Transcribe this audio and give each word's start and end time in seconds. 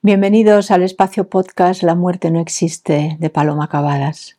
Bienvenidos 0.00 0.70
al 0.70 0.84
espacio 0.84 1.28
podcast 1.28 1.82
La 1.82 1.96
muerte 1.96 2.30
no 2.30 2.38
existe 2.38 3.16
de 3.18 3.30
Paloma 3.30 3.68
Cavadas. 3.68 4.38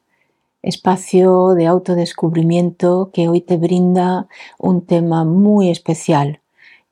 Espacio 0.61 1.49
de 1.49 1.67
autodescubrimiento 1.67 3.11
que 3.11 3.27
hoy 3.27 3.41
te 3.41 3.57
brinda 3.57 4.29
un 4.57 4.85
tema 4.85 5.25
muy 5.25 5.69
especial 5.69 6.39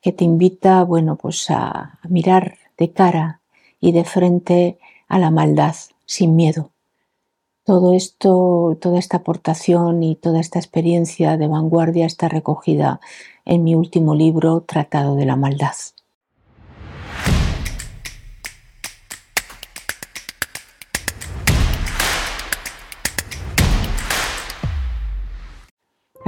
que 0.02 0.12
te 0.12 0.24
invita, 0.24 0.84
bueno, 0.84 1.16
pues 1.16 1.48
a 1.48 1.98
mirar 2.10 2.58
de 2.76 2.92
cara 2.92 3.40
y 3.80 3.92
de 3.92 4.04
frente 4.04 4.78
a 5.08 5.18
la 5.18 5.30
maldad 5.30 5.74
sin 6.04 6.36
miedo. 6.36 6.70
Todo 7.64 7.94
esto, 7.94 8.76
toda 8.82 8.98
esta 8.98 9.16
aportación 9.16 10.02
y 10.02 10.14
toda 10.14 10.40
esta 10.40 10.58
experiencia 10.58 11.38
de 11.38 11.46
vanguardia 11.46 12.04
está 12.04 12.28
recogida 12.28 13.00
en 13.46 13.64
mi 13.64 13.74
último 13.74 14.14
libro, 14.14 14.60
Tratado 14.60 15.14
de 15.14 15.24
la 15.24 15.36
Maldad. 15.36 15.72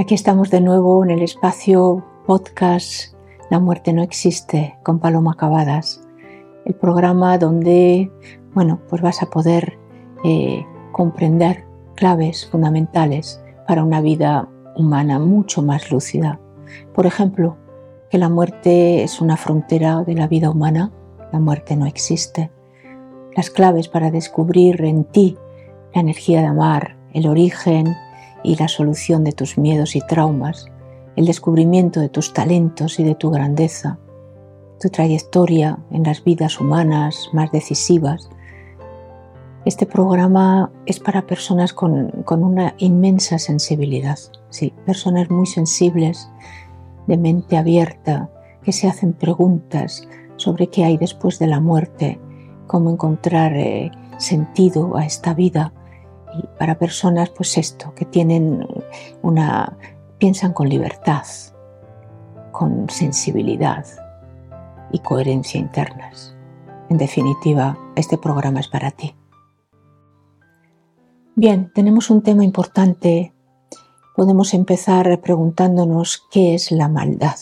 Aquí 0.00 0.14
estamos 0.14 0.48
de 0.48 0.62
nuevo 0.62 1.04
en 1.04 1.10
el 1.10 1.20
espacio 1.20 2.02
podcast 2.24 3.12
La 3.50 3.58
muerte 3.58 3.92
no 3.92 4.02
existe 4.02 4.78
con 4.82 4.98
Paloma 4.98 5.36
Cavadas, 5.36 6.00
el 6.64 6.72
programa 6.72 7.36
donde, 7.36 8.10
bueno, 8.54 8.80
pues 8.88 9.02
vas 9.02 9.22
a 9.22 9.28
poder 9.28 9.78
eh, 10.24 10.64
comprender 10.92 11.66
claves 11.96 12.46
fundamentales 12.46 13.42
para 13.68 13.84
una 13.84 14.00
vida 14.00 14.48
humana 14.74 15.18
mucho 15.18 15.60
más 15.60 15.90
lúcida. 15.90 16.40
Por 16.94 17.04
ejemplo, 17.04 17.58
que 18.08 18.16
la 18.16 18.30
muerte 18.30 19.02
es 19.02 19.20
una 19.20 19.36
frontera 19.36 20.02
de 20.02 20.14
la 20.14 20.28
vida 20.28 20.48
humana, 20.48 20.92
la 21.30 21.40
muerte 21.40 21.76
no 21.76 21.84
existe. 21.84 22.50
Las 23.36 23.50
claves 23.50 23.88
para 23.88 24.10
descubrir 24.10 24.82
en 24.82 25.04
ti 25.04 25.36
la 25.94 26.00
energía 26.00 26.40
de 26.40 26.46
amar, 26.46 26.96
el 27.12 27.26
origen, 27.26 27.94
y 28.42 28.56
la 28.56 28.68
solución 28.68 29.24
de 29.24 29.32
tus 29.32 29.58
miedos 29.58 29.96
y 29.96 30.00
traumas, 30.00 30.66
el 31.16 31.26
descubrimiento 31.26 32.00
de 32.00 32.08
tus 32.08 32.32
talentos 32.32 32.98
y 32.98 33.04
de 33.04 33.14
tu 33.14 33.30
grandeza, 33.30 33.98
tu 34.80 34.88
trayectoria 34.88 35.78
en 35.90 36.04
las 36.04 36.24
vidas 36.24 36.60
humanas 36.60 37.28
más 37.32 37.52
decisivas. 37.52 38.30
Este 39.66 39.84
programa 39.84 40.70
es 40.86 40.98
para 41.00 41.26
personas 41.26 41.74
con, 41.74 42.24
una 42.26 42.74
inmensa 42.78 43.38
sensibilidad, 43.38 44.18
sí, 44.48 44.72
personas 44.86 45.28
muy 45.30 45.46
sensibles, 45.46 46.30
de 47.06 47.18
mente 47.18 47.58
abierta, 47.58 48.30
que 48.62 48.72
se 48.72 48.88
hacen 48.88 49.12
preguntas 49.12 50.08
sobre 50.36 50.68
qué 50.68 50.84
hay 50.84 50.96
después 50.96 51.38
de 51.38 51.46
la 51.46 51.60
muerte, 51.60 52.18
cómo 52.66 52.90
encontrar 52.90 53.54
eh, 53.54 53.90
sentido 54.16 54.96
a 54.96 55.04
esta 55.04 55.34
vida 55.34 55.72
y 56.34 56.46
para 56.58 56.78
personas, 56.78 57.30
pues 57.30 57.56
esto, 57.58 57.94
que 57.94 58.04
tienen 58.04 58.66
una, 59.22 59.76
piensan 60.18 60.52
con 60.52 60.68
libertad, 60.68 61.24
con 62.52 62.88
sensibilidad 62.88 63.86
y 64.92 64.98
coherencia 65.00 65.60
internas. 65.60 66.36
En 66.88 66.98
definitiva, 66.98 67.78
este 67.96 68.18
programa 68.18 68.60
es 68.60 68.68
para 68.68 68.90
ti. 68.90 69.14
Bien, 71.36 71.70
tenemos 71.74 72.10
un 72.10 72.22
tema 72.22 72.44
importante. 72.44 73.32
Podemos 74.16 74.52
empezar 74.54 75.20
preguntándonos 75.20 76.26
qué 76.30 76.54
es 76.54 76.72
la 76.72 76.88
maldad. 76.88 77.38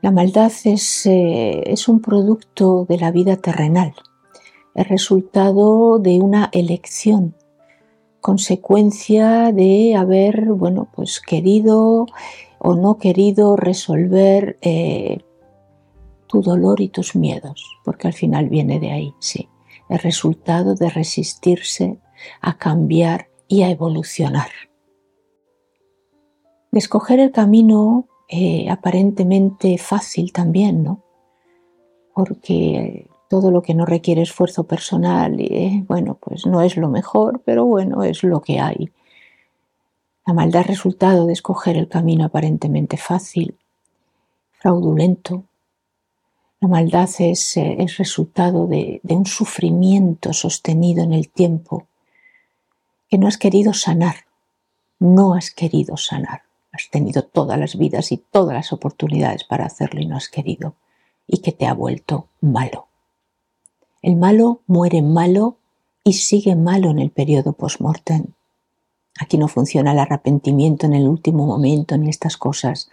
La 0.00 0.12
maldad 0.12 0.52
es, 0.64 1.06
eh, 1.06 1.62
es 1.66 1.88
un 1.88 2.00
producto 2.00 2.86
de 2.88 2.98
la 2.98 3.10
vida 3.10 3.36
terrenal 3.36 3.94
el 4.78 4.84
resultado 4.84 5.98
de 5.98 6.20
una 6.20 6.50
elección, 6.52 7.34
consecuencia 8.20 9.50
de 9.50 9.96
haber, 9.96 10.52
bueno, 10.52 10.88
pues 10.94 11.20
querido 11.20 12.06
o 12.60 12.76
no 12.76 12.96
querido 12.96 13.56
resolver 13.56 14.56
eh, 14.62 15.18
tu 16.28 16.42
dolor 16.42 16.80
y 16.80 16.90
tus 16.90 17.16
miedos, 17.16 17.60
porque 17.84 18.06
al 18.06 18.12
final 18.12 18.48
viene 18.48 18.78
de 18.78 18.92
ahí, 18.92 19.14
sí, 19.18 19.48
el 19.88 19.98
resultado 19.98 20.76
de 20.76 20.90
resistirse 20.90 21.98
a 22.40 22.56
cambiar 22.56 23.30
y 23.48 23.62
a 23.62 23.70
evolucionar. 23.70 24.50
De 26.70 26.78
escoger 26.78 27.18
el 27.18 27.32
camino 27.32 28.06
eh, 28.28 28.70
aparentemente 28.70 29.76
fácil 29.76 30.32
también, 30.32 30.84
¿no? 30.84 31.02
Porque 32.14 33.08
todo 33.28 33.50
lo 33.50 33.62
que 33.62 33.74
no 33.74 33.84
requiere 33.84 34.22
esfuerzo 34.22 34.64
personal, 34.64 35.40
y, 35.40 35.84
bueno, 35.86 36.16
pues 36.20 36.46
no 36.46 36.62
es 36.62 36.76
lo 36.76 36.88
mejor, 36.88 37.42
pero 37.44 37.64
bueno, 37.64 38.02
es 38.02 38.22
lo 38.22 38.40
que 38.40 38.58
hay. 38.58 38.90
La 40.26 40.32
maldad 40.32 40.64
resultado 40.66 41.26
de 41.26 41.32
escoger 41.32 41.76
el 41.76 41.88
camino 41.88 42.24
aparentemente 42.24 42.96
fácil, 42.96 43.56
fraudulento. 44.52 45.44
La 46.60 46.68
maldad 46.68 47.08
es, 47.18 47.56
eh, 47.56 47.86
resultado 47.96 48.66
de, 48.66 49.00
de 49.02 49.14
un 49.14 49.26
sufrimiento 49.26 50.32
sostenido 50.32 51.04
en 51.04 51.12
el 51.12 51.28
tiempo 51.28 51.86
que 53.08 53.18
no 53.18 53.28
has 53.28 53.38
querido 53.38 53.72
sanar, 53.72 54.26
no 54.98 55.34
has 55.34 55.50
querido 55.50 55.96
sanar. 55.96 56.42
Has 56.72 56.90
tenido 56.90 57.22
todas 57.22 57.58
las 57.58 57.76
vidas 57.78 58.12
y 58.12 58.18
todas 58.18 58.54
las 58.54 58.72
oportunidades 58.72 59.44
para 59.44 59.64
hacerlo 59.64 60.00
y 60.00 60.06
no 60.06 60.16
has 60.16 60.28
querido, 60.28 60.74
y 61.26 61.38
que 61.38 61.52
te 61.52 61.66
ha 61.66 61.72
vuelto 61.72 62.28
malo. 62.40 62.87
El 64.00 64.14
malo 64.14 64.60
muere 64.68 65.02
malo 65.02 65.56
y 66.04 66.12
sigue 66.12 66.54
malo 66.54 66.90
en 66.90 67.00
el 67.00 67.10
periodo 67.10 67.52
post-mortem. 67.52 68.26
Aquí 69.18 69.38
no 69.38 69.48
funciona 69.48 69.90
el 69.90 69.98
arrepentimiento 69.98 70.86
en 70.86 70.94
el 70.94 71.08
último 71.08 71.46
momento 71.46 71.98
ni 71.98 72.08
estas 72.08 72.36
cosas. 72.36 72.90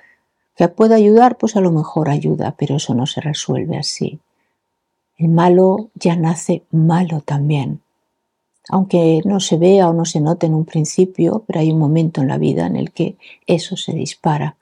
Que 0.55 0.67
pueda 0.67 0.95
ayudar, 0.95 1.37
pues 1.37 1.55
a 1.55 1.61
lo 1.61 1.71
mejor 1.71 2.09
ayuda, 2.09 2.55
pero 2.57 2.77
eso 2.77 2.95
no 2.95 3.05
se 3.05 3.21
resuelve 3.21 3.77
así. 3.77 4.19
El 5.17 5.29
malo 5.29 5.91
ya 5.93 6.15
nace 6.15 6.63
malo 6.71 7.21
también. 7.21 7.81
Aunque 8.69 9.21
no 9.25 9.39
se 9.39 9.57
vea 9.57 9.87
o 9.87 9.93
no 9.93 10.05
se 10.05 10.19
note 10.19 10.47
en 10.47 10.55
un 10.55 10.65
principio, 10.65 11.43
pero 11.45 11.59
hay 11.59 11.71
un 11.71 11.77
momento 11.77 12.21
en 12.21 12.29
la 12.29 12.39
vida 12.39 12.65
en 12.65 12.77
el 12.77 12.91
que 12.91 13.15
eso 13.45 13.77
se 13.77 13.93
dispara, 13.93 14.57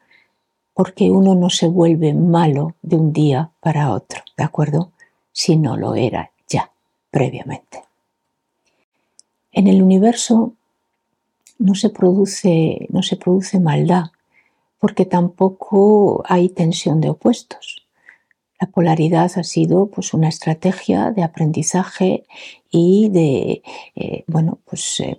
porque 0.74 1.10
uno 1.10 1.36
no 1.36 1.50
se 1.50 1.70
vuelve 1.70 2.14
malo 2.14 2.76
de 2.82 2.98
un 2.98 3.14
día 3.14 3.52
para 3.62 3.94
otro, 3.94 4.22
¿de 4.36 4.44
acuerdo? 4.44 4.92
Si 5.32 5.56
no 5.56 5.78
lo 5.78 5.96
era 5.96 6.33
previamente. 7.14 7.84
En 9.52 9.68
el 9.68 9.84
universo 9.84 10.54
no 11.60 11.76
se 11.76 11.92
produce, 11.92 12.88
no 12.90 13.04
se 13.04 13.18
produce 13.18 13.60
maldad 13.60 14.06
porque 14.80 15.06
tampoco 15.06 16.24
hay 16.28 16.50
tensión 16.50 17.00
de 17.02 17.10
opuestos. 17.12 17.86
La 18.60 18.68
polaridad 18.68 19.32
ha 19.36 19.44
sido 19.44 19.86
pues, 19.88 20.16
una 20.16 20.28
estrategia 20.28 21.12
de 21.12 21.22
aprendizaje 21.22 22.26
y 22.72 23.10
de, 23.10 23.62
eh, 23.96 24.24
bueno, 24.26 24.58
pues, 24.66 25.00
eh, 25.00 25.16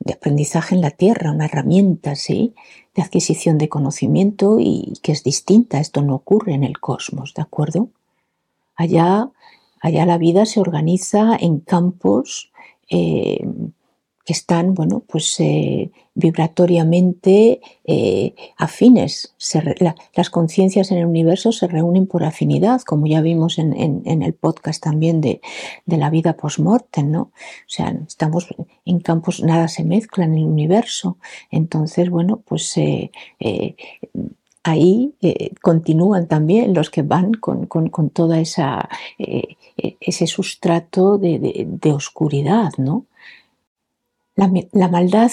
de 0.00 0.14
aprendizaje 0.14 0.74
en 0.74 0.80
la 0.80 0.92
Tierra, 0.92 1.30
una 1.30 1.44
herramienta 1.44 2.14
de 2.26 3.02
adquisición 3.02 3.58
de 3.58 3.68
conocimiento 3.68 4.56
y 4.58 4.94
que 5.02 5.12
es 5.12 5.22
distinta. 5.22 5.78
Esto 5.78 6.00
no 6.00 6.14
ocurre 6.14 6.54
en 6.54 6.64
el 6.64 6.80
cosmos, 6.80 7.34
¿de 7.34 7.42
acuerdo? 7.42 7.88
Allá 8.76 9.30
Allá 9.84 10.06
la 10.06 10.16
vida 10.16 10.46
se 10.46 10.60
organiza 10.60 11.36
en 11.38 11.60
campos 11.60 12.50
eh, 12.88 13.46
que 14.24 14.32
están, 14.32 14.72
bueno, 14.72 15.04
pues 15.06 15.38
eh, 15.40 15.90
vibratoriamente 16.14 17.60
eh, 17.84 18.34
afines. 18.56 19.34
las 20.14 20.30
conciencias 20.30 20.90
en 20.90 20.96
el 20.96 21.04
universo 21.04 21.52
se 21.52 21.66
reúnen 21.66 22.06
por 22.06 22.24
afinidad, 22.24 22.80
como 22.80 23.06
ya 23.06 23.20
vimos 23.20 23.58
en, 23.58 23.74
el 24.06 24.32
podcast 24.32 24.82
también 24.82 25.20
de, 25.20 25.42
la 25.84 26.08
vida 26.08 26.32
post-mortem, 26.34 27.10
¿no? 27.10 27.20
O 27.20 27.32
sea, 27.68 27.94
estamos 28.08 28.48
en 28.86 29.00
campos, 29.00 29.42
nada 29.42 29.68
se 29.68 29.84
mezcla 29.84 30.24
en 30.24 30.32
el 30.32 30.44
universo. 30.44 31.18
Entonces, 31.50 32.08
bueno, 32.08 32.42
pues 32.46 32.74
ahí 34.64 35.14
eh, 35.20 35.54
continúan 35.60 36.26
también 36.26 36.74
los 36.74 36.90
que 36.90 37.02
van 37.02 37.34
con, 37.34 37.66
con, 37.66 38.10
toda 38.10 38.40
esa 38.40 38.88
eh, 39.18 39.56
eh, 39.76 39.96
ese 40.00 40.26
sustrato 40.26 41.18
de, 41.18 41.92
oscuridad, 41.94 42.72
¿no? 42.78 43.06
La, 44.34 44.50
la, 44.72 44.88
maldad 44.88 45.30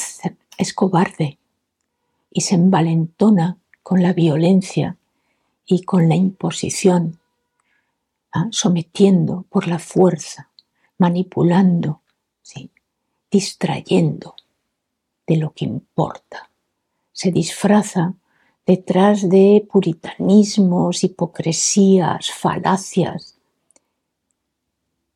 es 0.58 0.74
cobarde 0.74 1.40
y 2.30 2.42
se 2.42 2.56
envalentona 2.56 3.58
con 3.82 4.04
la 4.04 4.14
violencia 4.14 4.98
y 5.66 5.84
con 5.84 6.10
la 6.10 6.16
imposición, 6.16 7.20
¿ah? 8.34 8.48
sometiendo 8.52 9.46
por 9.50 9.68
la 9.68 9.80
fuerza, 9.80 10.50
manipulando, 10.98 12.02
¿sí? 12.42 12.70
distrayendo 13.32 14.36
de 15.26 15.38
lo 15.38 15.54
que 15.54 15.66
importa. 15.66 16.52
Se 17.14 17.32
disfraza 17.32 18.14
detrás 18.72 19.28
de 19.28 19.68
puritanismos, 19.70 21.04
hipocresías, 21.04 22.32
falacias, 22.32 23.38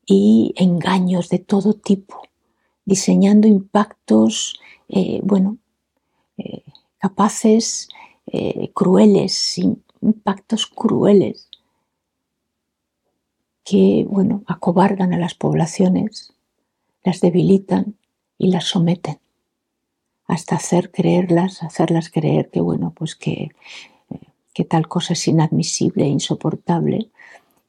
y 0.05 0.53
engaños 0.57 1.29
de 1.29 1.39
todo 1.39 1.71
tipo, 1.73 2.21
diseñando 2.83 3.47
impactos, 3.47 4.59
eh, 4.89 5.21
bueno, 5.23 5.57
eh, 6.37 6.63
capaces, 6.97 7.87
eh, 8.27 8.71
crueles, 8.73 9.57
impactos 10.01 10.67
crueles, 10.67 11.47
que, 13.63 14.05
bueno, 14.09 14.43
acobardan 14.47 15.13
a 15.13 15.17
las 15.17 15.33
poblaciones, 15.33 16.33
las 17.05 17.21
debilitan 17.21 17.95
y 18.37 18.49
las 18.49 18.65
someten, 18.65 19.17
hasta 20.27 20.55
hacer 20.55 20.91
creerlas, 20.91 21.63
hacerlas 21.63 22.09
creer 22.09 22.49
que, 22.49 22.61
bueno, 22.61 22.93
pues 22.95 23.15
que, 23.15 23.51
que 24.53 24.63
tal 24.63 24.87
cosa 24.87 25.13
es 25.13 25.27
inadmisible 25.27 26.05
e 26.05 26.07
insoportable 26.07 27.09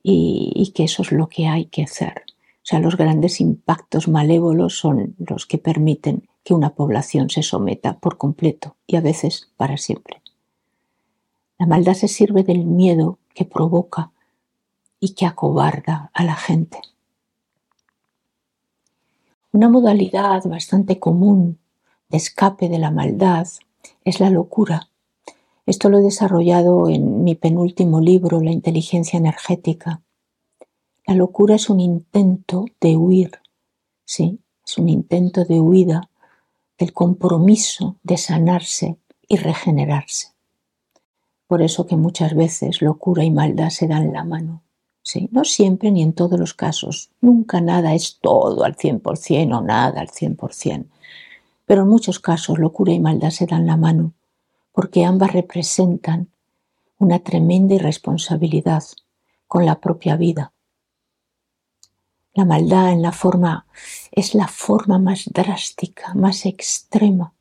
y, 0.03 0.73
que 0.75 0.85
eso 0.85 1.03
es 1.03 1.11
lo 1.11 1.29
que 1.29 1.49
hay 1.49 1.67
que 1.67 1.83
hacer. 1.83 2.23
O 2.29 2.69
sea, 2.69 2.79
los 2.79 2.97
grandes 2.97 3.41
impactos 3.41 4.07
malévolos 4.07 4.79
son 4.79 5.17
los 5.19 5.47
que 5.47 5.59
permiten 5.59 6.29
que 6.45 6.55
una 6.55 6.75
población 6.75 7.29
se 7.29 7.43
someta 7.43 7.99
por 7.99 8.17
completo 8.17 8.77
y 8.87 8.97
a 8.97 9.01
veces 9.01 9.51
para 9.57 9.77
siempre. 9.77 10.23
La 11.59 11.67
maldad 11.67 11.95
se 11.95 12.07
sirve 12.07 12.45
del 12.45 12.65
miedo 12.65 13.19
que 13.35 13.45
provoca 13.45 14.13
y 15.01 15.15
que 15.15 15.27
acobarda 15.27 16.11
a 16.15 16.23
la 16.23 16.37
gente. 16.37 16.79
Una 19.51 19.69
modalidad 19.69 20.45
bastante 20.45 21.01
común 21.01 21.59
escape 22.11 22.69
de 22.69 22.79
la 22.79 22.91
maldad 22.91 23.47
es 24.05 24.21
la 24.21 24.31
locura, 24.31 24.89
esto 25.67 25.89
lo 25.89 25.99
he 25.99 26.03
desarrollado 26.03 26.89
en 26.89 27.25
mi 27.25 27.35
penúltimo 27.35 28.01
libro, 28.01 28.41
La 28.41 28.53
inteligencia 28.53 29.17
energética. 29.17 30.01
La 31.05 31.15
locura 31.15 31.57
es 31.57 31.69
un 31.69 31.81
intento 31.81 32.67
de 32.81 32.97
huir, 32.97 33.33
sí, 34.05 34.39
es 34.65 34.79
un 34.79 34.89
intento 34.89 35.45
de 35.45 35.59
huida 35.59 36.09
del 36.79 36.93
compromiso 36.93 37.97
de 38.05 38.17
sanarse 38.17 38.97
y 39.27 39.37
regenerarse. 39.39 40.29
Por 41.49 41.63
eso 41.63 41.87
que 41.87 41.97
muchas 41.97 42.35
veces 42.35 42.81
locura 42.81 43.25
y 43.25 43.33
maldad 43.33 43.71
se 43.71 43.89
dan 43.89 44.13
la 44.13 44.23
mano. 44.23 44.63
Sí, 45.03 45.29
no 45.33 45.45
siempre 45.45 45.91
ni 45.91 46.03
en 46.03 46.13
todos 46.13 46.39
los 46.39 46.55
casos. 46.55 47.11
Nunca 47.21 47.61
nada 47.61 47.95
es 47.95 48.19
todo 48.21 48.65
al 48.65 48.77
100% 48.77 49.57
o 49.57 49.61
nada 49.63 50.01
al 50.01 50.09
100%. 50.09 50.87
Pero 51.67 51.83
en 51.83 51.89
muchos 51.89 52.21
casos 52.21 52.59
locura 52.59 52.93
y 52.93 53.01
maldad 53.01 53.31
se 53.31 53.47
dan 53.47 53.67
la 53.67 53.77
mano 53.77 54.15
porque 54.73 55.05
ambas 55.05 55.33
representan 55.33 56.29
una 56.99 57.19
tremenda 57.21 57.75
irresponsabilidad 57.75 58.85
con 59.47 59.65
la 59.65 59.81
propia 59.81 60.17
vida. 60.17 60.53
La 62.35 62.45
maldad 62.45 62.93
en 62.93 63.01
la 63.01 63.13
forma 63.13 63.67
es 64.13 64.35
la 64.35 64.49
forma 64.49 64.99
más 64.99 65.31
drástica, 65.33 66.13
más 66.15 66.45
extrema 66.45 67.33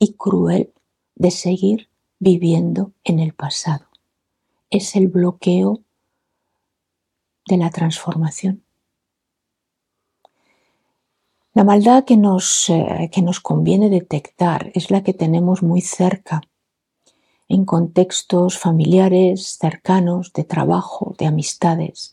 y 0.00 0.14
cruel 0.14 0.72
de 1.14 1.30
seguir 1.30 1.88
viviendo 2.18 2.92
en 3.04 3.20
el 3.20 3.32
pasado. 3.32 3.86
Es 4.68 4.96
el 4.96 5.06
bloqueo 5.06 5.80
de 7.46 7.56
la 7.56 7.70
transformación. 7.70 8.64
La 11.54 11.64
maldad 11.64 12.04
que 12.04 12.16
nos, 12.16 12.70
eh, 12.70 13.10
que 13.12 13.20
nos 13.20 13.40
conviene 13.40 13.90
detectar 13.90 14.70
es 14.74 14.90
la 14.90 15.02
que 15.02 15.12
tenemos 15.12 15.62
muy 15.62 15.82
cerca 15.82 16.40
en 17.48 17.66
contextos 17.66 18.58
familiares, 18.58 19.58
cercanos, 19.58 20.32
de 20.32 20.44
trabajo, 20.44 21.14
de 21.18 21.26
amistades. 21.26 22.12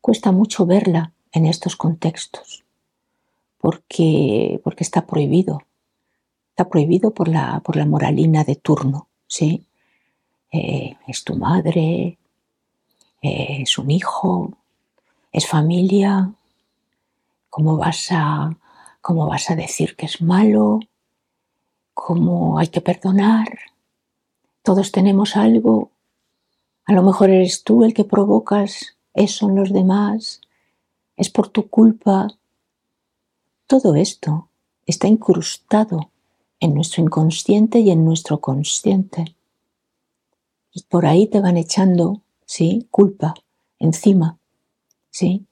Cuesta 0.00 0.32
mucho 0.32 0.64
verla 0.64 1.12
en 1.32 1.44
estos 1.44 1.76
contextos 1.76 2.64
porque, 3.58 4.60
porque 4.64 4.84
está 4.84 5.06
prohibido. 5.06 5.62
Está 6.50 6.68
prohibido 6.68 7.12
por 7.12 7.28
la, 7.28 7.60
por 7.64 7.76
la 7.76 7.84
moralina 7.84 8.44
de 8.44 8.56
turno. 8.56 9.08
¿sí? 9.26 9.66
Eh, 10.52 10.96
es 11.06 11.24
tu 11.24 11.36
madre, 11.36 12.16
eh, 13.20 13.58
es 13.60 13.76
un 13.76 13.90
hijo, 13.90 14.52
es 15.32 15.46
familia. 15.46 16.32
¿Cómo 17.56 17.78
vas 17.78 18.08
a, 18.10 18.54
cómo 19.00 19.26
vas 19.26 19.48
a 19.48 19.56
decir 19.56 19.96
que 19.96 20.04
es 20.04 20.20
malo? 20.20 20.78
¿Cómo 21.94 22.58
hay 22.58 22.68
que 22.68 22.82
perdonar? 22.82 23.48
Todos 24.62 24.92
tenemos 24.92 25.36
algo. 25.36 25.90
A 26.84 26.92
lo 26.92 27.02
mejor 27.02 27.30
eres 27.30 27.64
tú 27.64 27.82
el 27.82 27.94
que 27.94 28.04
provocas 28.04 28.98
eso 29.14 29.48
en 29.48 29.56
los 29.56 29.72
demás. 29.72 30.42
Es 31.16 31.30
por 31.30 31.48
tu 31.48 31.70
culpa. 31.70 32.28
Todo 33.66 33.94
esto 33.94 34.50
está 34.84 35.08
incrustado 35.08 36.10
en 36.60 36.74
nuestro 36.74 37.02
inconsciente 37.02 37.78
y 37.78 37.90
en 37.90 38.04
nuestro 38.04 38.38
consciente. 38.42 39.34
Y 40.72 40.82
por 40.82 41.06
ahí 41.06 41.26
te 41.26 41.40
van 41.40 41.56
echando, 41.56 42.20
¿sí? 42.44 42.86
Culpa 42.90 43.32
encima, 43.78 44.36
¿sí? 45.08 45.46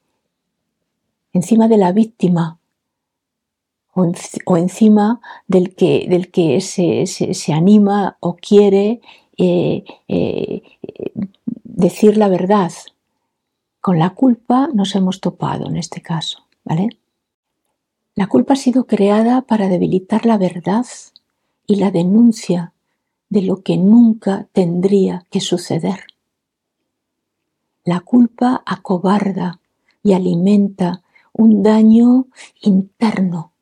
Encima 1.35 1.69
de 1.69 1.77
la 1.77 1.93
víctima 1.93 2.59
o, 3.93 4.57
encima 4.57 5.21
del 5.47 5.75
que, 5.75 6.07
del 6.09 6.31
que 6.31 6.61
se, 6.61 7.07
se, 7.07 7.53
anima 7.53 8.17
o 8.21 8.37
quiere 8.37 9.01
eh, 9.37 9.85
eh, 10.09 10.63
decir 11.63 12.17
la 12.17 12.29
verdad. 12.29 12.73
Con 13.81 13.99
la 13.99 14.11
culpa 14.11 14.69
nos 14.73 14.95
hemos 14.95 15.21
topado 15.21 15.69
en 15.69 15.77
este 15.77 16.01
caso, 16.01 16.47
¿vale? 16.65 16.89
La 18.15 18.27
culpa 18.29 18.55
ha 18.55 18.57
sido 18.57 18.87
creada 18.87 19.43
para 19.43 19.69
debilitar 19.69 20.25
la 20.25 20.39
verdad 20.39 20.87
y 21.67 21.77
la 21.77 21.91
denuncia 21.91 22.73
de 23.29 23.43
lo 23.43 23.63
que 23.63 23.77
nunca 23.77 24.47
tendría 24.53 25.27
que 25.31 25.41
suceder. 25.41 26.07
La 27.85 28.01
culpa 28.01 28.63
acobarda 28.65 29.61
y 30.03 30.13
alimenta 30.13 31.04
un 31.35 31.63
daño 31.63 32.27
interno 32.63 33.55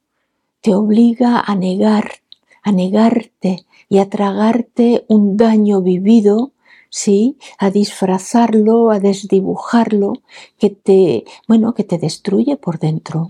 te 0.62 0.74
obliga 0.74 1.40
a 1.40 1.54
negar, 1.54 2.22
a 2.62 2.72
negarte 2.72 3.66
y 3.88 3.98
a 3.98 4.08
tragarte 4.08 5.04
un 5.08 5.36
daño 5.36 5.82
vivido, 5.82 6.52
sí, 6.88 7.36
a 7.58 7.70
disfrazarlo, 7.70 8.90
a 8.90 9.00
desdibujarlo, 9.00 10.14
que 10.58 10.70
te, 10.70 11.24
bueno, 11.48 11.74
que 11.74 11.84
te 11.84 11.98
destruye 11.98 12.56
por 12.56 12.78
dentro. 12.78 13.26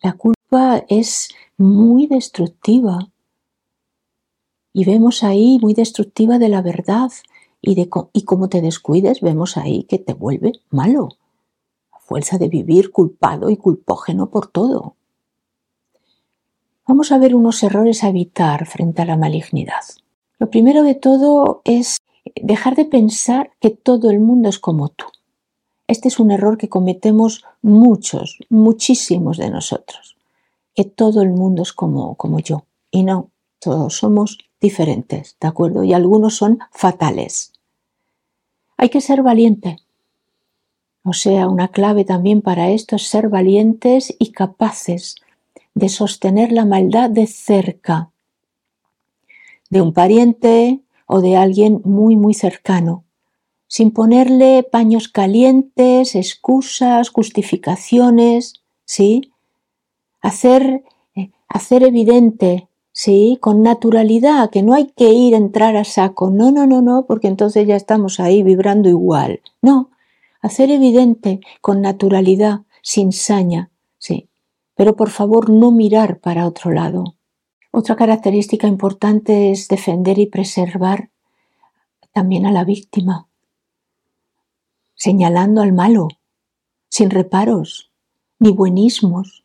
La 0.00 0.12
culpa 0.12 0.84
es 0.88 1.28
muy 1.58 2.06
destructiva. 2.06 3.10
Y 4.72 4.84
vemos 4.84 5.24
ahí 5.24 5.58
muy 5.60 5.74
destructiva 5.74 6.38
de 6.38 6.48
la 6.48 6.62
verdad 6.62 7.10
y, 7.60 7.74
de, 7.74 7.88
y 8.12 8.22
como 8.22 8.48
te 8.48 8.60
descuides, 8.60 9.20
vemos 9.20 9.56
ahí 9.56 9.84
que 9.84 9.98
te 9.98 10.14
vuelve 10.14 10.52
malo, 10.70 11.08
fuerza 12.04 12.38
de 12.38 12.48
vivir 12.48 12.90
culpado 12.90 13.50
y 13.50 13.56
culpógeno 13.56 14.30
por 14.30 14.46
todo. 14.46 14.96
Vamos 16.86 17.12
a 17.12 17.18
ver 17.18 17.34
unos 17.34 17.62
errores 17.62 18.04
a 18.04 18.08
evitar 18.08 18.66
frente 18.66 19.02
a 19.02 19.06
la 19.06 19.16
malignidad. 19.16 19.82
Lo 20.38 20.50
primero 20.50 20.82
de 20.82 20.94
todo 20.94 21.62
es 21.64 21.98
dejar 22.34 22.76
de 22.76 22.84
pensar 22.84 23.52
que 23.60 23.70
todo 23.70 24.10
el 24.10 24.20
mundo 24.20 24.48
es 24.48 24.58
como 24.58 24.88
tú. 24.88 25.06
Este 25.86 26.08
es 26.08 26.18
un 26.18 26.30
error 26.30 26.58
que 26.58 26.68
cometemos 26.68 27.44
muchos, 27.62 28.38
muchísimos 28.48 29.38
de 29.38 29.50
nosotros, 29.50 30.16
que 30.74 30.84
todo 30.84 31.22
el 31.22 31.30
mundo 31.30 31.62
es 31.62 31.72
como, 31.72 32.16
como 32.16 32.40
yo. 32.40 32.64
Y 32.90 33.02
no, 33.02 33.30
todos 33.60 33.96
somos 33.96 34.38
diferentes, 34.60 35.36
¿de 35.40 35.48
acuerdo? 35.48 35.84
Y 35.84 35.92
algunos 35.92 36.36
son 36.36 36.58
fatales. 36.70 37.52
Hay 38.76 38.88
que 38.88 39.00
ser 39.00 39.22
valiente. 39.22 39.78
O 41.04 41.12
sea, 41.12 41.48
una 41.48 41.68
clave 41.68 42.04
también 42.06 42.40
para 42.40 42.70
esto 42.70 42.96
es 42.96 43.06
ser 43.06 43.28
valientes 43.28 44.14
y 44.18 44.32
capaces 44.32 45.16
de 45.74 45.90
sostener 45.90 46.50
la 46.50 46.64
maldad 46.64 47.10
de 47.10 47.26
cerca, 47.26 48.10
de 49.68 49.82
un 49.82 49.92
pariente 49.92 50.80
o 51.06 51.20
de 51.20 51.36
alguien 51.36 51.82
muy, 51.84 52.16
muy 52.16 52.32
cercano, 52.32 53.04
sin 53.66 53.90
ponerle 53.90 54.62
paños 54.62 55.08
calientes, 55.08 56.14
excusas, 56.14 57.10
justificaciones, 57.10 58.62
¿sí? 58.86 59.30
Hacer, 60.22 60.84
eh, 61.16 61.32
hacer 61.48 61.82
evidente, 61.82 62.68
¿sí? 62.92 63.36
Con 63.42 63.62
naturalidad, 63.62 64.48
que 64.48 64.62
no 64.62 64.72
hay 64.72 64.86
que 64.86 65.12
ir 65.12 65.34
a 65.34 65.38
entrar 65.38 65.76
a 65.76 65.84
saco, 65.84 66.30
no, 66.30 66.50
no, 66.50 66.66
no, 66.66 66.80
no, 66.80 67.04
porque 67.04 67.28
entonces 67.28 67.66
ya 67.66 67.76
estamos 67.76 68.20
ahí 68.20 68.42
vibrando 68.42 68.88
igual, 68.88 69.40
no, 69.60 69.90
hacer 70.44 70.70
evidente 70.70 71.40
con 71.62 71.80
naturalidad, 71.80 72.60
sin 72.82 73.12
saña, 73.12 73.70
¿sí? 73.96 74.28
pero 74.74 74.94
por 74.94 75.08
favor 75.08 75.48
no 75.48 75.70
mirar 75.70 76.18
para 76.18 76.46
otro 76.46 76.70
lado. 76.70 77.14
Otra 77.70 77.96
característica 77.96 78.66
importante 78.66 79.50
es 79.50 79.68
defender 79.68 80.18
y 80.18 80.26
preservar 80.26 81.08
también 82.12 82.44
a 82.44 82.52
la 82.52 82.62
víctima, 82.64 83.26
señalando 84.94 85.62
al 85.62 85.72
malo, 85.72 86.08
sin 86.90 87.08
reparos, 87.08 87.90
ni 88.38 88.50
buenismos. 88.50 89.44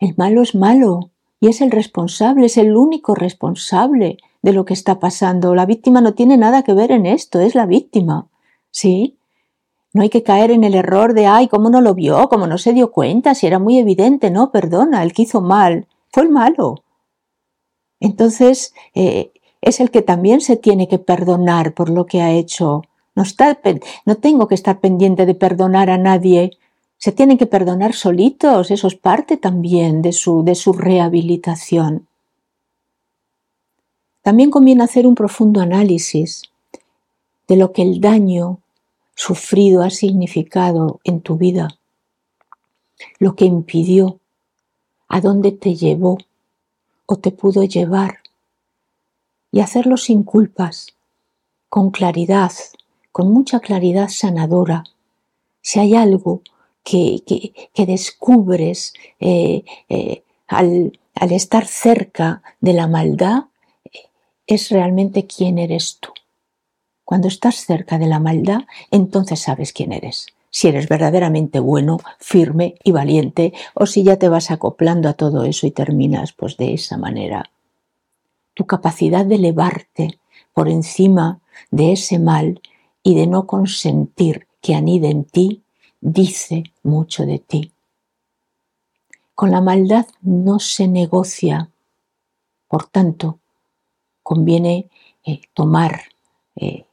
El 0.00 0.14
malo 0.16 0.42
es 0.42 0.56
malo 0.56 1.12
y 1.38 1.46
es 1.46 1.60
el 1.60 1.70
responsable, 1.70 2.46
es 2.46 2.56
el 2.56 2.76
único 2.76 3.14
responsable 3.14 4.18
de 4.42 4.52
lo 4.52 4.64
que 4.64 4.74
está 4.74 4.98
pasando. 4.98 5.54
La 5.54 5.66
víctima 5.66 6.00
no 6.00 6.14
tiene 6.14 6.36
nada 6.36 6.64
que 6.64 6.74
ver 6.74 6.90
en 6.90 7.06
esto, 7.06 7.38
es 7.38 7.54
la 7.54 7.66
víctima. 7.66 8.26
¿Sí? 8.70 9.17
No 9.98 10.04
hay 10.04 10.10
que 10.10 10.22
caer 10.22 10.52
en 10.52 10.62
el 10.62 10.76
error 10.76 11.12
de, 11.12 11.26
ay, 11.26 11.48
¿cómo 11.48 11.70
no 11.70 11.80
lo 11.80 11.92
vio? 11.92 12.28
¿Cómo 12.28 12.46
no 12.46 12.56
se 12.56 12.72
dio 12.72 12.92
cuenta? 12.92 13.34
Si 13.34 13.48
era 13.48 13.58
muy 13.58 13.80
evidente. 13.80 14.30
No, 14.30 14.52
perdona, 14.52 15.02
el 15.02 15.12
que 15.12 15.22
hizo 15.22 15.40
mal 15.40 15.88
fue 16.12 16.22
el 16.22 16.28
malo. 16.28 16.84
Entonces, 17.98 18.74
eh, 18.94 19.32
es 19.60 19.80
el 19.80 19.90
que 19.90 20.02
también 20.02 20.40
se 20.40 20.54
tiene 20.56 20.86
que 20.86 21.00
perdonar 21.00 21.74
por 21.74 21.90
lo 21.90 22.06
que 22.06 22.22
ha 22.22 22.30
hecho. 22.30 22.82
No, 23.16 23.24
está, 23.24 23.58
no 24.06 24.14
tengo 24.18 24.46
que 24.46 24.54
estar 24.54 24.78
pendiente 24.78 25.26
de 25.26 25.34
perdonar 25.34 25.90
a 25.90 25.98
nadie. 25.98 26.52
Se 26.96 27.10
tienen 27.10 27.36
que 27.36 27.46
perdonar 27.46 27.92
solitos. 27.92 28.70
Eso 28.70 28.86
es 28.86 28.94
parte 28.94 29.36
también 29.36 30.00
de 30.00 30.12
su, 30.12 30.44
de 30.44 30.54
su 30.54 30.74
rehabilitación. 30.74 32.06
También 34.22 34.52
conviene 34.52 34.84
hacer 34.84 35.08
un 35.08 35.16
profundo 35.16 35.60
análisis 35.60 36.44
de 37.48 37.56
lo 37.56 37.72
que 37.72 37.82
el 37.82 38.00
daño 38.00 38.60
sufrido 39.18 39.82
ha 39.82 39.90
significado 39.90 41.00
en 41.02 41.20
tu 41.20 41.36
vida, 41.36 41.76
lo 43.18 43.34
que 43.34 43.46
impidió, 43.46 44.20
a 45.08 45.20
dónde 45.20 45.50
te 45.50 45.74
llevó 45.74 46.18
o 47.04 47.16
te 47.16 47.32
pudo 47.32 47.64
llevar, 47.64 48.18
y 49.50 49.58
hacerlo 49.58 49.96
sin 49.96 50.22
culpas, 50.22 50.94
con 51.68 51.90
claridad, 51.90 52.52
con 53.10 53.32
mucha 53.32 53.58
claridad 53.58 54.08
sanadora. 54.08 54.84
Si 55.62 55.80
hay 55.80 55.96
algo 55.96 56.42
que, 56.84 57.24
que, 57.26 57.86
descubres 57.86 58.94
eh, 59.18 59.64
eh, 59.88 60.22
al, 60.46 60.96
al 61.16 61.32
estar 61.32 61.66
cerca 61.66 62.40
de 62.60 62.72
la 62.72 62.86
maldad, 62.86 63.46
es 64.46 64.70
realmente 64.70 65.26
quién 65.26 65.58
eres 65.58 65.98
tú. 65.98 66.10
Cuando 67.08 67.28
estás 67.28 67.64
cerca 67.64 67.98
de 67.98 68.06
la 68.06 68.20
maldad, 68.20 68.66
entonces 68.90 69.40
sabes 69.40 69.72
quién 69.72 69.92
eres. 69.92 70.26
Si 70.50 70.68
eres 70.68 70.90
verdaderamente 70.90 71.58
bueno, 71.58 71.96
firme 72.18 72.74
y 72.84 72.92
valiente, 72.92 73.54
o 73.72 73.86
si 73.86 74.02
ya 74.02 74.18
te 74.18 74.28
vas 74.28 74.50
acoplando 74.50 75.08
a 75.08 75.14
todo 75.14 75.44
eso 75.44 75.66
y 75.66 75.70
terminas 75.70 76.34
pues 76.34 76.58
de 76.58 76.74
esa 76.74 76.98
manera. 76.98 77.50
Tu 78.52 78.66
capacidad 78.66 79.24
de 79.24 79.36
elevarte 79.36 80.18
por 80.52 80.68
encima 80.68 81.40
de 81.70 81.92
ese 81.92 82.18
mal 82.18 82.60
y 83.02 83.14
de 83.14 83.26
no 83.26 83.46
consentir 83.46 84.46
que 84.60 84.74
anide 84.74 85.08
en 85.08 85.24
ti, 85.24 85.62
dice 86.02 86.64
mucho 86.82 87.24
de 87.24 87.38
ti. 87.38 87.72
Con 89.34 89.50
la 89.50 89.62
maldad 89.62 90.04
no 90.20 90.58
se 90.58 90.86
negocia. 90.86 91.70
Por 92.68 92.84
tanto, 92.84 93.38
conviene 94.22 94.90
eh, 95.24 95.40
tomar 95.54 96.02
eh, 96.54 96.84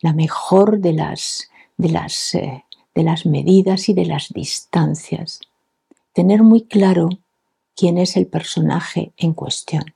la 0.00 0.12
mejor 0.12 0.80
de 0.80 0.92
las, 0.92 1.50
de, 1.76 1.88
las, 1.90 2.34
eh, 2.34 2.64
de 2.94 3.02
las 3.02 3.26
medidas 3.26 3.88
y 3.88 3.94
de 3.94 4.06
las 4.06 4.28
distancias. 4.30 5.40
Tener 6.12 6.42
muy 6.42 6.62
claro 6.62 7.08
quién 7.76 7.98
es 7.98 8.16
el 8.16 8.26
personaje 8.26 9.12
en 9.16 9.32
cuestión 9.32 9.94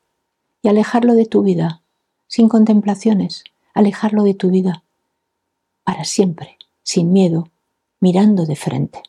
y 0.63 0.69
alejarlo 0.69 1.15
de 1.15 1.27
tu 1.27 1.43
vida, 1.43 1.83
sin 2.27 2.49
contemplaciones, 2.49 3.45
alejarlo 3.75 4.23
de 4.23 4.35
tu 4.35 4.51
vida, 4.51 4.83
para 5.85 6.05
siempre, 6.05 6.57
sin 6.83 7.13
miedo, 7.13 7.51
mirando 8.01 8.47
de 8.47 8.57
frente. 8.57 9.03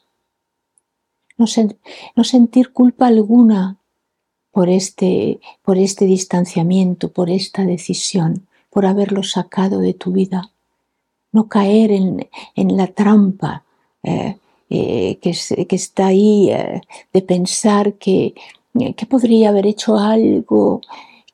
No, 1.37 1.45
no 2.15 2.23
sentir 2.23 2.71
culpa 2.71 3.07
alguna 3.07 3.77
por 4.51 4.69
este, 4.69 5.39
por 5.63 5.77
este 5.77 6.05
distanciamiento, 6.05 7.11
por 7.11 7.29
esta 7.29 7.65
decisión, 7.65 8.47
por 8.69 8.85
haberlo 8.85 9.23
sacado 9.23 9.79
de 9.79 9.93
tu 9.93 10.11
vida. 10.11 10.51
No 11.35 11.41
caer 11.55 11.89
en, 11.91 12.77
la 12.79 12.87
trampa 12.87 13.63
eh, 14.03 14.37
eh, 14.69 15.17
que, 15.21 15.31
que, 15.69 15.75
está 15.75 16.07
ahí 16.07 16.49
eh, 16.49 16.81
de 17.13 17.21
pensar 17.21 17.93
que, 18.03 18.33
que 18.97 19.05
podría 19.05 19.49
haber 19.49 19.65
hecho 19.67 19.97
algo, 19.97 20.81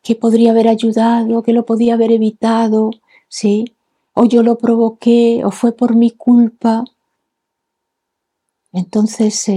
que 0.04 0.16
podría 0.16 0.52
haber 0.52 0.68
ayudado, 0.68 1.44
que 1.44 1.54
lo 1.54 1.66
podía 1.66 1.94
haber 1.96 2.12
evitado, 2.12 2.92
¿sí? 3.28 3.74
O 4.14 4.26
yo 4.26 4.44
lo 4.44 4.58
provoqué, 4.58 5.44
o 5.46 5.52
fue 5.52 5.72
por 5.72 5.96
mi 5.96 6.12
culpa. 6.12 6.84
Entonces, 8.74 9.48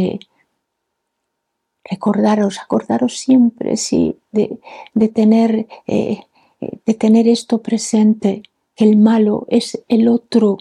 recordaros, 1.84 2.58
acordaros 2.58 3.18
siempre, 3.18 3.76
sí, 3.76 4.16
de, 4.32 5.08
tener, 5.08 5.66
eh, 5.86 6.22
de 6.60 6.94
tener 6.94 7.28
esto 7.28 7.62
presente, 7.62 8.42
el 8.76 8.96
malo 8.96 9.46
es 9.48 9.82
el 9.88 10.08
otro 10.08 10.58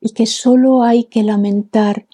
y 0.00 0.10
que 0.10 0.26
solo 0.26 0.82
hay 0.82 1.04
que 1.04 1.22
lamentar, 1.22 2.06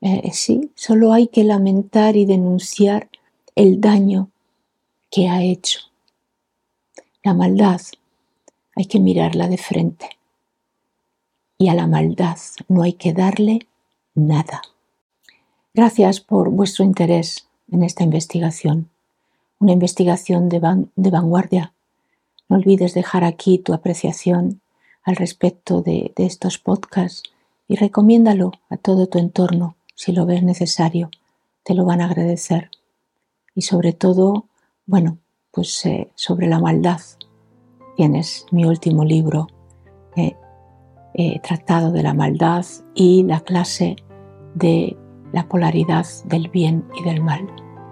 eh, 0.00 0.30
sí, 0.32 0.70
solo 0.74 1.12
hay 1.12 1.28
que 1.28 1.44
lamentar 1.44 2.16
y 2.16 2.24
denunciar 2.24 3.08
el 3.54 3.80
daño 3.80 4.30
que 5.10 5.28
ha 5.28 5.42
hecho. 5.42 5.80
La 7.22 7.34
maldad 7.34 7.80
hay 8.76 8.86
que 8.86 9.00
mirarla 9.00 9.48
de 9.48 9.58
frente 9.58 10.08
y 11.58 11.68
a 11.68 11.74
la 11.74 11.86
maldad 11.86 12.38
no 12.68 12.82
hay 12.82 12.94
que 12.94 13.12
darle 13.12 13.66
nada. 14.14 14.62
Gracias 15.72 16.20
por 16.20 16.50
vuestro 16.50 16.84
interés 16.84 17.48
en 17.70 17.82
esta 17.82 18.04
investigación, 18.04 18.90
una 19.58 19.72
investigación 19.72 20.48
de, 20.48 20.60
vanguardia. 21.10 21.73
No 22.48 22.56
olvides 22.56 22.94
dejar 22.94 23.24
aquí 23.24 23.58
tu 23.58 23.72
apreciación 23.72 24.60
al 25.02 25.16
respecto 25.16 25.82
de, 25.82 26.12
estos 26.16 26.58
podcasts 26.58 27.22
y 27.68 27.76
recomiéndalo 27.76 28.52
a 28.70 28.76
todo 28.76 29.06
tu 29.06 29.18
entorno 29.18 29.76
si 29.94 30.12
lo 30.12 30.26
ves 30.26 30.42
necesario. 30.42 31.10
Te 31.62 31.74
lo 31.74 31.84
van 31.84 32.00
a 32.00 32.06
agradecer. 32.06 32.70
Y 33.54 33.62
sobre 33.62 33.92
todo, 33.92 34.46
bueno, 34.86 35.18
pues 35.50 35.84
eh, 35.86 36.10
sobre 36.14 36.48
la 36.48 36.58
maldad. 36.58 37.00
Tienes 37.96 38.46
mi 38.50 38.64
último 38.64 39.04
libro, 39.04 39.46
eh, 40.16 40.36
eh, 41.14 41.40
Tratado 41.40 41.92
de 41.92 42.02
la 42.02 42.12
Maldad 42.12 42.66
y 42.94 43.22
la 43.22 43.40
clase 43.40 43.96
de 44.54 44.96
la 45.32 45.48
polaridad 45.48 46.06
del 46.24 46.48
bien 46.48 46.84
y 46.98 47.04
del 47.04 47.22
mal, 47.22 47.46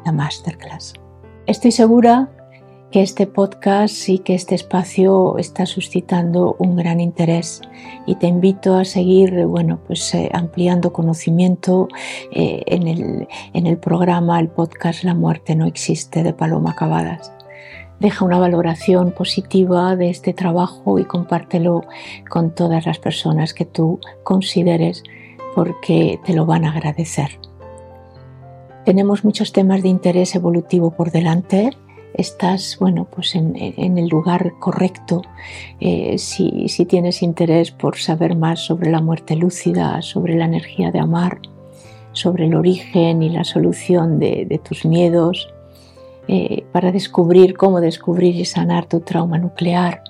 la 0.04 0.12
masterclass. 0.12 0.94
Estoy 1.46 1.72
segura 1.72 2.30
que 2.92 3.00
este 3.00 3.26
podcast 3.26 4.10
y 4.10 4.18
que 4.18 4.34
este 4.34 4.54
espacio 4.54 5.38
está 5.38 5.64
suscitando 5.64 6.56
un 6.58 6.76
gran 6.76 7.00
interés 7.00 7.62
y 8.06 8.16
te 8.16 8.26
invito 8.26 8.76
a 8.76 8.84
seguir 8.84 9.46
bueno, 9.46 9.80
pues, 9.86 10.14
eh, 10.14 10.30
ampliando 10.34 10.92
conocimiento 10.92 11.88
eh, 12.32 12.62
en, 12.66 12.86
el, 12.86 13.28
en 13.54 13.66
el 13.66 13.78
programa, 13.78 14.38
el 14.38 14.48
podcast 14.48 15.04
La 15.04 15.14
muerte 15.14 15.56
no 15.56 15.64
existe 15.64 16.22
de 16.22 16.34
Paloma 16.34 16.76
Cavadas. 16.76 17.32
Deja 17.98 18.26
una 18.26 18.38
valoración 18.38 19.12
positiva 19.12 19.96
de 19.96 20.10
este 20.10 20.34
trabajo 20.34 20.98
y 20.98 21.04
compártelo 21.04 21.84
con 22.28 22.54
todas 22.54 22.84
las 22.84 22.98
personas 22.98 23.54
que 23.54 23.64
tú 23.64 24.00
consideres 24.22 25.02
porque 25.54 26.20
te 26.26 26.34
lo 26.34 26.44
van 26.44 26.66
a 26.66 26.72
agradecer. 26.72 27.38
Tenemos 28.84 29.24
muchos 29.24 29.52
temas 29.52 29.82
de 29.82 29.88
interés 29.88 30.34
evolutivo 30.34 30.90
por 30.90 31.10
delante. 31.10 31.70
Estás, 32.14 32.76
bueno, 32.78 33.06
pues 33.10 33.34
en, 33.34 33.56
el 33.56 34.08
lugar 34.08 34.52
correcto 34.58 35.22
eh, 35.80 36.18
si, 36.18 36.66
tienes 36.86 37.22
interés 37.22 37.70
por 37.70 37.96
saber 37.96 38.36
más 38.36 38.60
sobre 38.60 38.90
la 38.90 39.00
muerte 39.00 39.34
lúcida, 39.36 40.02
sobre 40.02 40.36
la 40.36 40.44
energía 40.44 40.90
de 40.90 40.98
amar, 40.98 41.40
sobre 42.12 42.46
el 42.46 42.54
origen 42.54 43.22
y 43.22 43.30
la 43.30 43.44
solución 43.44 44.18
de, 44.18 44.60
tus 44.62 44.84
miedos, 44.84 45.48
eh, 46.28 46.64
para 46.72 46.92
descubrir 46.92 47.56
cómo 47.56 47.80
descubrir 47.80 48.36
y 48.36 48.44
sanar 48.44 48.86
tu 48.86 49.00
trauma 49.00 49.38
nuclear. 49.38 50.02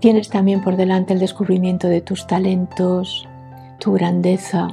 Tienes 0.00 0.28
también 0.28 0.62
por 0.62 0.76
delante 0.76 1.12
el 1.12 1.20
descubrimiento 1.20 1.88
de 1.88 2.00
tus 2.00 2.26
talentos, 2.26 3.26
tu 3.78 3.92
grandeza, 3.92 4.68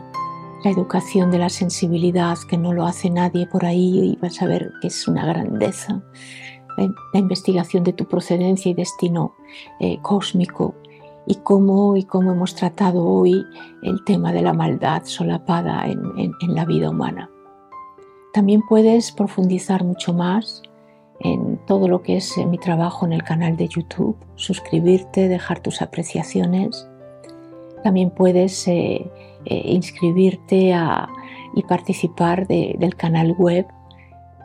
la 0.65 0.72
educación 0.72 1.29
de 1.29 1.38
la 1.38 1.50
sensibilidad, 1.50 2.39
que 2.50 2.57
no 2.57 2.74
lo 2.74 2.86
hace 2.86 3.12
nadie 3.12 3.45
por 3.45 3.65
ahí 3.65 4.00
y 4.00 4.15
vas 4.19 4.41
a 4.41 4.48
ver 4.48 4.72
que 4.81 4.88
es 4.88 5.07
una 5.07 5.24
grandeza, 5.24 6.01
la, 7.13 7.19
investigación 7.19 7.84
de 7.84 7.93
tu 7.93 8.05
procedencia 8.05 8.72
y 8.72 8.74
destino 8.74 9.36
eh, 9.79 10.00
cósmico 10.01 10.74
y 11.27 11.36
cómo, 11.36 11.95
y 11.95 12.03
cómo 12.03 12.31
hemos 12.31 12.55
tratado 12.55 13.05
hoy 13.05 13.45
el 13.84 14.03
tema 14.05 14.34
de 14.34 14.41
la 14.41 14.53
maldad 14.53 15.03
solapada 15.05 15.86
en, 15.86 16.01
en 16.17 16.55
la 16.55 16.65
vida 16.65 16.89
humana. 16.89 17.29
También 18.34 18.63
puedes 18.67 19.12
profundizar 19.12 19.84
mucho 19.84 20.15
más 20.15 20.63
en 21.19 21.60
todo 21.67 21.88
lo 21.88 22.01
que 22.01 22.17
es 22.17 22.36
eh, 22.39 22.45
mi 22.48 22.57
trabajo 22.57 23.05
en 23.05 23.13
el 23.13 23.24
canal 23.24 23.55
de 23.55 23.67
YouTube, 23.67 24.17
suscribirte, 24.34 25.27
dejar 25.27 25.60
tus 25.60 25.84
apreciaciones. 25.84 26.88
También 27.84 28.10
puedes 28.10 28.67
eh, 28.67 29.12
eh, 29.45 29.61
inscribirte 29.65 30.73
y 31.53 31.63
participar 31.63 32.47
del 32.47 32.95
canal 32.95 33.33
web. 33.33 33.67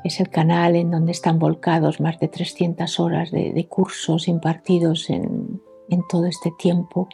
Es 0.05 0.21
el 0.21 0.31
canal 0.31 0.77
en 0.77 0.91
donde 0.91 1.13
están 1.13 1.39
volcados 1.39 2.01
más 2.01 2.19
de 2.21 2.29
300 2.29 3.01
horas 3.01 3.31
de, 3.31 3.67
cursos 3.69 4.29
impartidos 4.29 5.11
en, 5.11 5.61
todo 6.09 6.27
este 6.27 6.53
tiempo. 6.59 7.09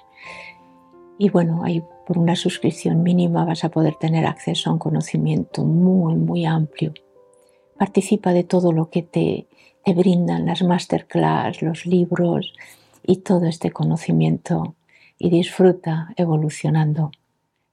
Y 1.18 1.30
bueno, 1.30 1.62
por 2.06 2.18
una 2.18 2.36
suscripción 2.36 3.02
mínima 3.02 3.44
vas 3.44 3.64
a 3.64 3.70
poder 3.70 3.94
tener 3.94 4.26
acceso 4.26 4.70
a 4.70 4.74
un 4.74 4.78
conocimiento 4.78 5.64
muy, 5.64 6.14
muy 6.14 6.44
amplio. 6.44 6.92
Participa 7.78 8.32
de 8.32 8.44
todo 8.44 8.72
lo 8.72 8.90
que 8.90 9.02
te, 9.02 9.48
te 9.84 9.94
brindan 9.94 10.46
las 10.46 10.62
masterclass, 10.62 11.62
los 11.62 11.86
libros 11.86 12.52
y 13.04 13.18
todo 13.18 13.46
este 13.46 13.70
conocimiento 13.70 14.74
y 15.18 15.30
disfruta 15.30 16.12
evolucionando. 16.16 17.10